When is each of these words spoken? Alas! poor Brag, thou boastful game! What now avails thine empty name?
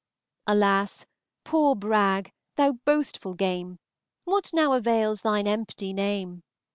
Alas! 0.47 1.05
poor 1.43 1.75
Brag, 1.75 2.33
thou 2.55 2.71
boastful 2.85 3.35
game! 3.35 3.77
What 4.23 4.49
now 4.51 4.73
avails 4.73 5.21
thine 5.21 5.45
empty 5.45 5.93
name? 5.93 6.41